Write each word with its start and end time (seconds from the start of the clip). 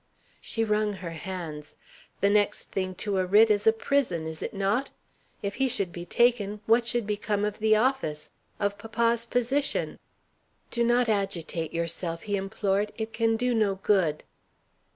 She 0.41 0.63
wrung 0.63 0.93
her 0.93 1.11
hands. 1.11 1.75
"The 2.21 2.29
next 2.31 2.71
thing 2.71 2.95
to 2.95 3.19
a 3.19 3.25
writ 3.27 3.51
is 3.51 3.67
a 3.67 3.71
prison, 3.71 4.25
is 4.25 4.41
it 4.41 4.51
not? 4.51 4.89
If 5.43 5.53
he 5.61 5.67
should 5.67 5.91
be 5.91 6.05
taken, 6.07 6.59
what 6.65 6.91
would 6.95 7.05
become 7.05 7.45
of 7.45 7.59
the 7.59 7.75
office 7.75 8.31
of 8.59 8.79
papa's 8.79 9.27
position?" 9.27 9.99
"Do 10.71 10.83
not 10.83 11.07
agitate 11.07 11.71
yourself," 11.71 12.23
he 12.23 12.35
implored. 12.35 12.91
"It 12.97 13.13
can 13.13 13.37
do 13.37 13.53
no 13.53 13.75
good." 13.75 14.23